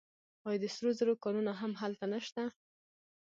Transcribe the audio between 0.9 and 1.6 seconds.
زرو کانونه